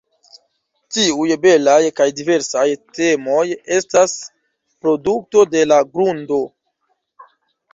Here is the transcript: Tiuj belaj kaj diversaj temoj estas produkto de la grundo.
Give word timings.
Tiuj 0.95 1.35
belaj 1.43 1.75
kaj 1.99 2.07
diversaj 2.21 2.65
temoj 2.99 3.43
estas 3.77 4.17
produkto 4.87 5.45
de 5.53 5.63
la 5.73 5.79
grundo. 5.93 6.41